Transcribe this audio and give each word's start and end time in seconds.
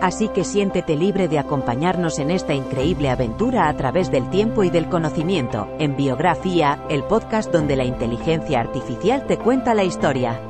Así 0.00 0.28
que 0.28 0.44
siéntete 0.44 0.96
libre 0.96 1.26
de 1.26 1.40
acompañarnos 1.40 2.20
en 2.20 2.30
esta 2.30 2.54
increíble 2.54 3.10
aventura 3.10 3.68
a 3.68 3.76
través 3.76 4.10
del 4.10 4.30
tiempo 4.30 4.62
y 4.62 4.70
del 4.70 4.88
conocimiento, 4.88 5.68
en 5.78 5.96
Biografía, 5.96 6.84
el 6.88 7.02
podcast 7.04 7.50
donde 7.52 7.74
la 7.74 7.84
inteligencia 7.84 8.60
artificial 8.60 9.26
te 9.26 9.38
cuenta 9.38 9.74
la 9.74 9.82
historia. 9.84 10.40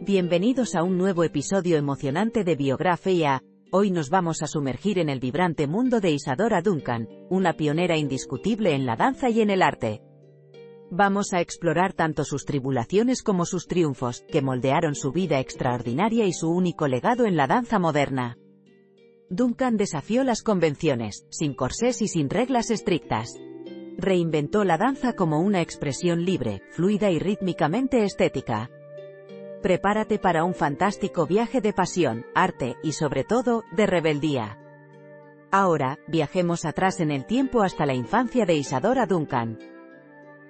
Bienvenidos 0.00 0.74
a 0.76 0.84
un 0.84 0.98
nuevo 0.98 1.24
episodio 1.24 1.76
emocionante 1.76 2.44
de 2.44 2.54
Biografía, 2.54 3.42
Hoy 3.78 3.90
nos 3.90 4.08
vamos 4.08 4.40
a 4.42 4.46
sumergir 4.46 4.98
en 4.98 5.10
el 5.10 5.20
vibrante 5.20 5.66
mundo 5.66 6.00
de 6.00 6.10
Isadora 6.10 6.62
Duncan, 6.62 7.10
una 7.28 7.58
pionera 7.58 7.98
indiscutible 7.98 8.74
en 8.74 8.86
la 8.86 8.96
danza 8.96 9.28
y 9.28 9.42
en 9.42 9.50
el 9.50 9.60
arte. 9.60 10.00
Vamos 10.90 11.34
a 11.34 11.42
explorar 11.42 11.92
tanto 11.92 12.24
sus 12.24 12.46
tribulaciones 12.46 13.22
como 13.22 13.44
sus 13.44 13.66
triunfos, 13.66 14.24
que 14.30 14.40
moldearon 14.40 14.94
su 14.94 15.12
vida 15.12 15.40
extraordinaria 15.40 16.24
y 16.24 16.32
su 16.32 16.48
único 16.48 16.88
legado 16.88 17.26
en 17.26 17.36
la 17.36 17.46
danza 17.46 17.78
moderna. 17.78 18.38
Duncan 19.28 19.76
desafió 19.76 20.24
las 20.24 20.40
convenciones, 20.42 21.26
sin 21.28 21.52
corsés 21.52 22.00
y 22.00 22.08
sin 22.08 22.30
reglas 22.30 22.70
estrictas. 22.70 23.34
Reinventó 23.98 24.64
la 24.64 24.78
danza 24.78 25.12
como 25.12 25.40
una 25.40 25.60
expresión 25.60 26.24
libre, 26.24 26.62
fluida 26.70 27.10
y 27.10 27.18
rítmicamente 27.18 28.04
estética. 28.04 28.70
Prepárate 29.62 30.18
para 30.18 30.44
un 30.44 30.54
fantástico 30.54 31.26
viaje 31.26 31.60
de 31.60 31.72
pasión, 31.72 32.26
arte 32.34 32.76
y 32.82 32.92
sobre 32.92 33.24
todo, 33.24 33.64
de 33.72 33.86
rebeldía. 33.86 34.58
Ahora, 35.50 35.98
viajemos 36.06 36.64
atrás 36.64 37.00
en 37.00 37.10
el 37.10 37.24
tiempo 37.24 37.62
hasta 37.62 37.86
la 37.86 37.94
infancia 37.94 38.44
de 38.44 38.54
Isadora 38.54 39.06
Duncan. 39.06 39.58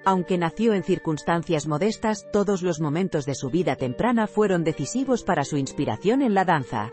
Aunque 0.05 0.39
nació 0.39 0.73
en 0.73 0.85
circunstancias 0.85 1.67
modestas, 1.67 2.27
todos 2.33 2.63
los 2.63 2.81
momentos 2.81 3.27
de 3.27 3.35
su 3.35 3.51
vida 3.51 3.77
temprana 3.77 4.27
fueron 4.27 4.65
decisivos 4.65 5.25
para 5.25 5.45
su 5.45 5.57
inspiración 5.57 6.23
en 6.23 6.35
la 6.35 6.45
danza. 6.45 6.93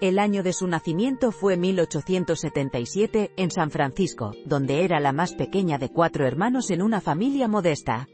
El 0.00 0.18
año 0.18 0.42
de 0.42 0.52
su 0.52 0.66
nacimiento 0.66 1.32
fue 1.32 1.56
1877, 1.56 3.32
en 3.36 3.50
San 3.50 3.70
Francisco, 3.70 4.32
donde 4.44 4.84
era 4.84 5.00
la 5.00 5.12
más 5.12 5.34
pequeña 5.34 5.78
de 5.78 5.90
cuatro 5.90 6.26
hermanos 6.26 6.70
en 6.70 6.82
una 6.82 7.00
familia 7.00 7.48
modesta. 7.48 8.08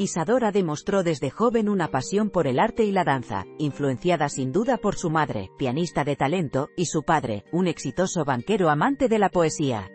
Isadora 0.00 0.50
demostró 0.50 1.02
desde 1.02 1.28
joven 1.28 1.68
una 1.68 1.88
pasión 1.88 2.30
por 2.30 2.46
el 2.46 2.58
arte 2.58 2.84
y 2.84 2.90
la 2.90 3.04
danza, 3.04 3.44
influenciada 3.58 4.30
sin 4.30 4.50
duda 4.50 4.78
por 4.78 4.96
su 4.96 5.10
madre, 5.10 5.50
pianista 5.58 6.04
de 6.04 6.16
talento, 6.16 6.70
y 6.74 6.86
su 6.86 7.02
padre, 7.02 7.44
un 7.52 7.66
exitoso 7.66 8.24
banquero 8.24 8.70
amante 8.70 9.08
de 9.10 9.18
la 9.18 9.28
poesía. 9.28 9.90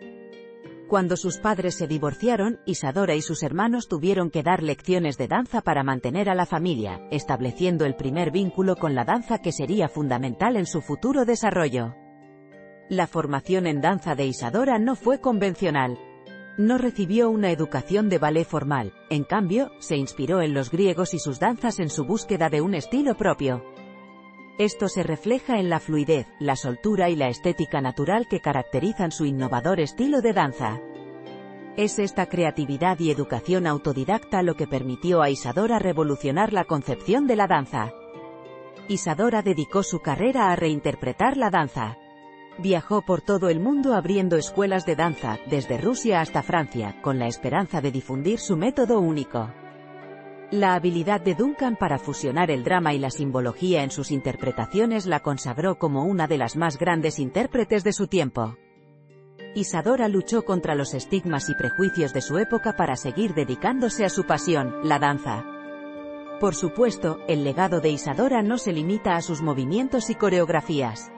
Cuando 0.88 1.16
sus 1.16 1.38
padres 1.38 1.74
se 1.74 1.88
divorciaron, 1.88 2.60
Isadora 2.66 3.16
y 3.16 3.20
sus 3.20 3.42
hermanos 3.42 3.88
tuvieron 3.88 4.30
que 4.30 4.44
dar 4.44 4.62
lecciones 4.62 5.18
de 5.18 5.26
danza 5.26 5.60
para 5.60 5.82
mantener 5.82 6.30
a 6.30 6.36
la 6.36 6.46
familia, 6.46 7.00
estableciendo 7.10 7.84
el 7.84 7.96
primer 7.96 8.30
vínculo 8.30 8.76
con 8.76 8.94
la 8.94 9.04
danza 9.04 9.38
que 9.38 9.50
sería 9.50 9.88
fundamental 9.88 10.54
en 10.54 10.66
su 10.66 10.82
futuro 10.82 11.24
desarrollo. 11.24 11.96
La 12.88 13.08
formación 13.08 13.66
en 13.66 13.80
danza 13.80 14.14
de 14.14 14.26
Isadora 14.26 14.78
no 14.78 14.94
fue 14.94 15.20
convencional, 15.20 15.98
no 16.58 16.78
recibió 16.78 17.30
una 17.30 17.50
educación 17.50 18.08
de 18.08 18.18
ballet 18.18 18.46
formal, 18.46 18.94
en 19.10 19.24
cambio, 19.24 19.70
se 19.78 19.96
inspiró 19.96 20.40
en 20.40 20.54
los 20.54 20.70
griegos 20.70 21.14
y 21.14 21.18
sus 21.18 21.38
danzas 21.38 21.78
en 21.78 21.90
su 21.90 22.04
búsqueda 22.04 22.48
de 22.48 22.60
un 22.60 22.74
estilo 22.74 23.16
propio. 23.16 23.62
Esto 24.58 24.88
se 24.88 25.02
refleja 25.02 25.58
en 25.58 25.68
la 25.68 25.80
fluidez, 25.80 26.26
la 26.40 26.56
soltura 26.56 27.10
y 27.10 27.16
la 27.16 27.28
estética 27.28 27.82
natural 27.82 28.26
que 28.28 28.40
caracterizan 28.40 29.12
su 29.12 29.26
innovador 29.26 29.80
estilo 29.80 30.22
de 30.22 30.32
danza. 30.32 30.80
Es 31.76 31.98
esta 31.98 32.26
creatividad 32.26 32.98
y 33.00 33.10
educación 33.10 33.66
autodidacta 33.66 34.42
lo 34.42 34.54
que 34.54 34.66
permitió 34.66 35.20
a 35.20 35.28
Isadora 35.28 35.78
revolucionar 35.78 36.54
la 36.54 36.64
concepción 36.64 37.26
de 37.26 37.36
la 37.36 37.46
danza. 37.46 37.92
Isadora 38.88 39.42
dedicó 39.42 39.82
su 39.82 40.00
carrera 40.00 40.50
a 40.50 40.56
reinterpretar 40.56 41.36
la 41.36 41.50
danza. 41.50 41.98
Viajó 42.58 43.02
por 43.02 43.20
todo 43.20 43.50
el 43.50 43.60
mundo 43.60 43.94
abriendo 43.94 44.36
escuelas 44.36 44.86
de 44.86 44.96
danza, 44.96 45.38
desde 45.50 45.76
Rusia 45.76 46.22
hasta 46.22 46.42
Francia, 46.42 46.96
con 47.02 47.18
la 47.18 47.26
esperanza 47.26 47.82
de 47.82 47.92
difundir 47.92 48.38
su 48.38 48.56
método 48.56 48.98
único. 48.98 49.50
La 50.50 50.74
habilidad 50.74 51.20
de 51.20 51.34
Duncan 51.34 51.76
para 51.76 51.98
fusionar 51.98 52.50
el 52.50 52.64
drama 52.64 52.94
y 52.94 52.98
la 52.98 53.10
simbología 53.10 53.82
en 53.82 53.90
sus 53.90 54.10
interpretaciones 54.10 55.04
la 55.04 55.20
consagró 55.20 55.78
como 55.78 56.04
una 56.04 56.28
de 56.28 56.38
las 56.38 56.56
más 56.56 56.78
grandes 56.78 57.18
intérpretes 57.18 57.84
de 57.84 57.92
su 57.92 58.06
tiempo. 58.06 58.56
Isadora 59.54 60.08
luchó 60.08 60.44
contra 60.44 60.74
los 60.74 60.94
estigmas 60.94 61.50
y 61.50 61.54
prejuicios 61.54 62.14
de 62.14 62.20
su 62.22 62.38
época 62.38 62.76
para 62.76 62.96
seguir 62.96 63.34
dedicándose 63.34 64.04
a 64.04 64.08
su 64.08 64.24
pasión, 64.24 64.76
la 64.82 64.98
danza. 64.98 65.44
Por 66.40 66.54
supuesto, 66.54 67.18
el 67.28 67.44
legado 67.44 67.80
de 67.80 67.90
Isadora 67.90 68.42
no 68.42 68.56
se 68.56 68.72
limita 68.72 69.16
a 69.16 69.22
sus 69.22 69.42
movimientos 69.42 70.10
y 70.10 70.14
coreografías. 70.14 71.10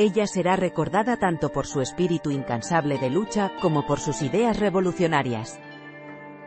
Ella 0.00 0.26
será 0.26 0.56
recordada 0.56 1.18
tanto 1.18 1.50
por 1.50 1.66
su 1.66 1.82
espíritu 1.82 2.30
incansable 2.30 2.96
de 2.96 3.10
lucha, 3.10 3.52
como 3.60 3.84
por 3.84 4.00
sus 4.00 4.22
ideas 4.22 4.58
revolucionarias. 4.58 5.60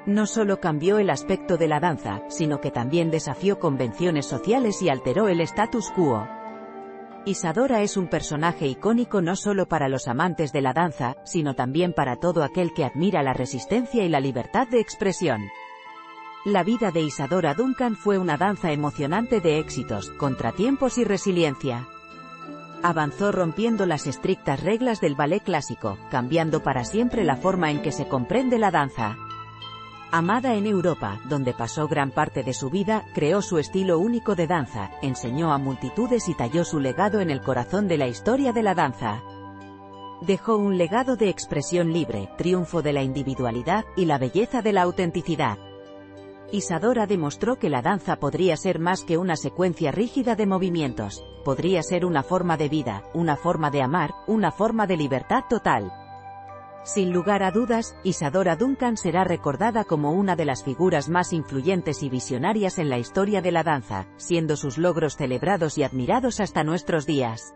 No 0.08 0.26
solo 0.26 0.60
cambió 0.60 0.98
el 0.98 1.12
aspecto 1.12 1.56
de 1.56 1.68
la 1.68 1.80
danza, 1.80 2.24
sino 2.30 2.60
que 2.62 2.72
también 2.72 3.12
desafió 3.12 3.60
convenciones 3.60 4.26
sociales 4.26 4.82
y 4.82 4.90
alteró 4.90 5.28
el 5.28 5.40
status 5.40 5.92
quo. 5.92 6.28
Isadora 7.28 7.84
es 7.84 7.96
un 7.96 8.08
personaje 8.08 8.66
icónico 8.66 9.22
no 9.22 9.36
solo 9.36 9.68
para 9.68 9.88
los 9.88 10.08
amantes 10.08 10.52
de 10.52 10.62
la 10.62 10.74
danza, 10.74 11.18
sino 11.24 11.54
también 11.54 11.94
para 11.94 12.16
todo 12.16 12.44
aquel 12.44 12.74
que 12.74 12.86
admira 12.86 13.22
la 13.22 13.34
resistencia 13.34 14.04
y 14.04 14.10
la 14.10 14.20
libertad 14.20 14.68
de 14.68 14.80
expresión. 14.80 15.42
La 16.44 16.64
vida 16.64 16.90
de 16.90 17.02
Isadora 17.02 17.54
Duncan 17.54 17.98
fue 17.98 18.18
una 18.18 18.36
danza 18.36 18.72
emocionante 18.72 19.42
de 19.42 19.60
éxitos, 19.60 20.10
contratiempos 20.18 20.98
y 20.98 21.04
resiliencia 21.04 21.88
avanzó 22.84 23.32
rompiendo 23.32 23.86
las 23.86 24.06
estrictas 24.06 24.62
reglas 24.62 25.00
del 25.00 25.16
ballet 25.16 25.42
clásico, 25.42 25.98
cambiando 26.12 26.62
para 26.62 26.84
siempre 26.84 27.24
la 27.24 27.38
forma 27.38 27.72
en 27.72 27.82
que 27.82 27.92
se 27.92 28.08
comprende 28.08 28.60
la 28.60 28.70
danza. 28.70 29.16
Amada 30.12 30.54
en 30.54 30.68
Europa, 30.68 31.20
donde 31.28 31.54
pasó 31.54 31.88
gran 31.88 32.12
parte 32.12 32.44
de 32.44 32.54
su 32.54 32.70
vida, 32.70 33.04
creó 33.16 33.42
su 33.42 33.58
estilo 33.58 33.98
único 33.98 34.36
de 34.36 34.46
danza, 34.46 34.92
enseñó 35.02 35.52
a 35.52 35.58
multitudes 35.58 36.28
y 36.30 36.36
talló 36.36 36.66
su 36.66 36.80
legado 36.80 37.20
en 37.20 37.32
el 37.32 37.42
corazón 37.42 37.88
de 37.88 37.98
la 37.98 38.08
historia 38.08 38.54
de 38.54 38.62
la 38.62 38.76
danza. 38.76 39.24
Dejó 40.22 40.58
un 40.58 40.78
legado 40.78 41.16
de 41.16 41.30
expresión 41.30 41.94
libre, 41.94 42.30
triunfo 42.38 42.84
de 42.84 42.94
la 42.94 43.02
individualidad, 43.02 43.86
y 43.96 44.06
la 44.06 44.20
belleza 44.20 44.62
de 44.62 44.74
la 44.74 44.84
autenticidad. 44.84 45.58
Isadora 46.54 47.08
demostró 47.08 47.58
que 47.58 47.68
la 47.68 47.82
danza 47.82 48.18
podría 48.18 48.56
ser 48.58 48.78
más 48.78 49.04
que 49.04 49.18
una 49.18 49.36
secuencia 49.36 49.92
rígida 49.92 50.36
de 50.36 50.46
movimientos, 50.46 51.26
podría 51.44 51.82
ser 51.82 52.06
una 52.06 52.22
forma 52.22 52.58
de 52.58 52.70
vida, 52.70 53.02
una 53.16 53.36
forma 53.36 53.72
de 53.72 53.82
amar, 53.82 54.12
una 54.28 54.52
forma 54.52 54.86
de 54.86 54.96
libertad 54.96 55.46
total. 55.50 55.92
Sin 56.84 57.12
lugar 57.12 57.42
a 57.42 57.50
dudas, 57.50 57.96
Isadora 58.04 58.56
Duncan 58.56 58.98
será 58.98 59.24
recordada 59.24 59.84
como 59.84 60.12
una 60.12 60.36
de 60.36 60.46
las 60.46 60.64
figuras 60.64 61.10
más 61.10 61.34
influyentes 61.34 62.04
y 62.04 62.10
visionarias 62.10 62.78
en 62.78 62.88
la 62.88 63.00
historia 63.00 63.42
de 63.42 63.52
la 63.52 63.64
danza, 63.64 64.06
siendo 64.18 64.56
sus 64.56 64.78
logros 64.78 65.16
celebrados 65.16 65.80
y 65.80 65.84
admirados 65.84 66.40
hasta 66.40 66.64
nuestros 66.64 67.08
días. 67.08 67.56